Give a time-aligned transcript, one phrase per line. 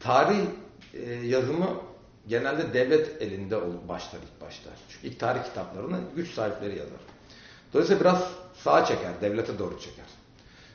[0.00, 0.46] tarih
[0.94, 1.68] e, yazımı
[2.28, 4.74] genelde devlet elinde başlar ilk başlar.
[4.88, 7.00] Çünkü ilk tarih kitaplarını güç sahipleri yazar.
[7.72, 10.04] Dolayısıyla biraz sağa çeker, devlete doğru çeker.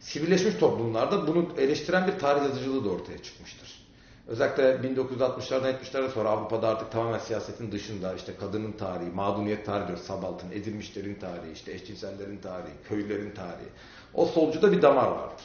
[0.00, 3.80] Sivilleşmiş toplumlarda bunu eleştiren bir tarih yazıcılığı da ortaya çıkmıştır.
[4.28, 10.04] Özellikle 1960'lardan 70'lerde sonra Avrupa'da artık tamamen siyasetin dışında işte kadının tarihi, mağduniyet tarihi diyoruz,
[10.04, 13.68] Sabalt'ın, edilmişlerin tarihi, işte eşcinsellerin tarihi, köylülerin tarihi.
[14.14, 15.44] O solcuda bir damar vardır.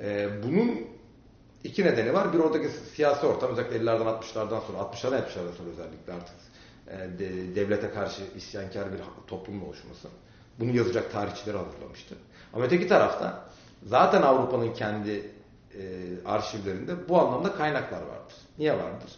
[0.00, 0.97] Ee, bunun
[1.64, 2.32] iki nedeni var.
[2.32, 6.34] Bir oradaki siyasi ortam özellikle 50'lerden 60'lardan sonra, 60'lardan 70'lerden sonra özellikle artık
[6.88, 10.08] e, de- devlete karşı isyankar bir toplumun oluşması.
[10.60, 12.14] Bunu yazacak tarihçileri hazırlamıştı.
[12.52, 13.44] Ama öteki tarafta
[13.82, 15.82] zaten Avrupa'nın kendi e,
[16.26, 18.34] arşivlerinde bu anlamda kaynaklar vardır.
[18.58, 19.10] Niye vardır?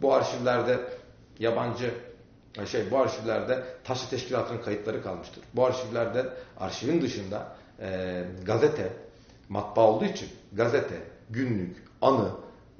[0.00, 0.80] Bu arşivlerde
[1.38, 1.90] yabancı
[2.66, 5.44] şey bu arşivlerde taşlı teşkilatının kayıtları kalmıştır.
[5.54, 6.28] Bu arşivlerde
[6.60, 8.92] arşivin dışında e, gazete,
[9.48, 10.96] matbaa olduğu için gazete,
[11.30, 12.30] günlük, anı,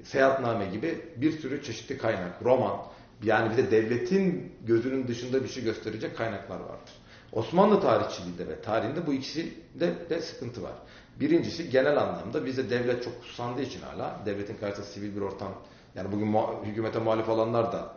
[0.03, 2.77] seyahatname gibi bir sürü çeşitli kaynak, roman,
[3.23, 6.93] yani bir de devletin gözünün dışında bir şey gösterecek kaynaklar vardır.
[7.31, 10.73] Osmanlı tarihçiliğinde ve tarihinde bu ikisi de, de sıkıntı var.
[11.19, 15.53] Birincisi genel anlamda bize devlet çok kusandığı için hala devletin karşısında sivil bir ortam
[15.95, 17.93] yani bugün muha- hükümete muhalif olanlar da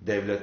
[0.00, 0.42] devlet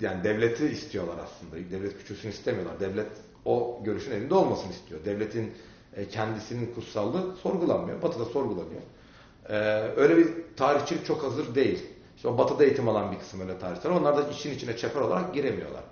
[0.00, 1.70] yani devleti istiyorlar aslında.
[1.70, 2.80] Devlet küçülsün istemiyorlar.
[2.80, 3.08] Devlet
[3.44, 5.04] o görüşün elinde olmasını istiyor.
[5.04, 5.52] Devletin
[5.96, 8.02] e, kendisinin kutsallığı sorgulanmıyor.
[8.02, 8.82] Batı'da sorgulanıyor.
[9.48, 9.54] Ee,
[9.96, 11.86] öyle bir tarihçilik çok hazır değil.
[12.16, 13.90] İşte o batıda eğitim alan bir kısım öyle tarihçiler.
[13.90, 15.82] Onlar da işin içine çeper olarak giremiyorlar.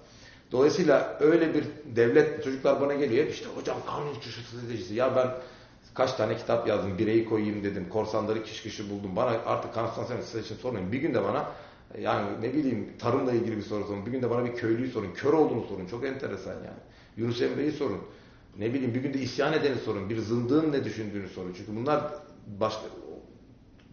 [0.53, 1.65] Dolayısıyla öyle bir
[1.97, 3.27] devlet, çocuklar bana geliyor.
[3.27, 4.95] işte hocam kanun dışı stratejisi.
[4.95, 5.31] Ya ben
[5.95, 7.89] kaç tane kitap yazdım, bireyi koyayım dedim.
[7.89, 9.17] Korsanları kişi kişi buldum.
[9.17, 10.93] Bana artık kanun stratejisini sormayın.
[10.93, 11.47] Bir gün de bana
[12.01, 14.07] yani ne bileyim tarımla ilgili bir soru sorun.
[14.07, 15.13] Bir gün de bana bir köylüyü sorun.
[15.15, 15.87] Kör olduğunu sorun.
[15.87, 16.83] Çok enteresan yani.
[17.17, 17.99] Yunus Emre'yi sorun.
[18.59, 20.11] Ne bileyim bir gün de isyan edeni sorun.
[20.11, 21.55] Bir zındığın ne düşündüğünü sorun.
[21.57, 22.15] Çünkü bunlar
[22.61, 22.83] başka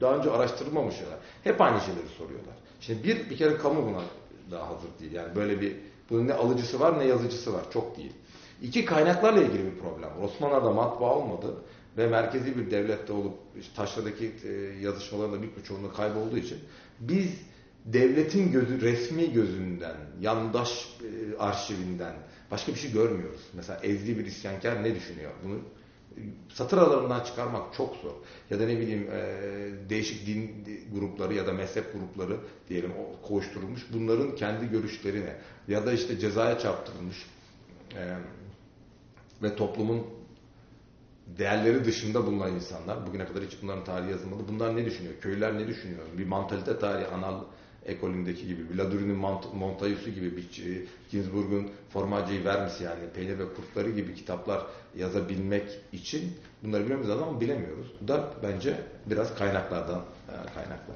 [0.01, 1.17] daha önce araştırılmamış şeyler.
[1.43, 2.53] Hep aynı şeyleri soruyorlar.
[2.81, 4.01] Şimdi bir bir kere kamu buna
[4.51, 5.11] daha hazır değil.
[5.11, 5.75] Yani böyle bir
[6.09, 7.61] bunun ne alıcısı var ne yazıcısı var.
[7.73, 8.13] Çok değil.
[8.61, 10.23] İki kaynaklarla ilgili bir problem var.
[10.23, 11.55] Osmanlılar'da matbaa olmadı
[11.97, 16.57] ve merkezi bir devlette olup işte taşradaki e, yazışmaların da büyük bir çoğunluğu kaybolduğu için
[16.99, 17.41] biz
[17.85, 20.69] devletin gözü resmi gözünden, yandaş
[21.03, 22.13] e, arşivinden
[22.51, 23.41] başka bir şey görmüyoruz.
[23.53, 25.31] Mesela ezdi bir isyankar ne düşünüyor?
[25.43, 26.21] Bunu e,
[26.53, 28.13] satır aralarından çıkarmak çok zor.
[28.49, 32.37] Ya da ne bileyim e, değişik din grupları ya da mezhep grupları
[32.69, 32.91] diyelim
[33.27, 33.81] koşturulmuş.
[33.93, 35.35] Bunların kendi görüşlerine
[35.67, 37.25] ya da işte cezaya çarptırılmış
[39.43, 40.05] ve toplumun
[41.37, 44.43] değerleri dışında bulunan insanlar, bugüne kadar hiç bunların tarihi yazılmadı.
[44.47, 45.13] Bunlar ne düşünüyor?
[45.21, 46.03] Köylüler ne düşünüyor?
[46.17, 47.43] Bir mantalite tarihi, anal
[47.85, 53.89] ekolündeki gibi, bir Ladurini'nin Mont- Montaiusu gibi, e, Ginsburg'un Formaggi'yi vermiş yani Peynir ve Kurtları
[53.89, 54.65] gibi kitaplar
[54.97, 55.63] yazabilmek
[55.93, 56.21] için
[56.63, 57.87] bunları bilmemiz lazım ama bilemiyoruz.
[58.01, 60.93] Bu da bence biraz kaynaklardan e, kaynaklı.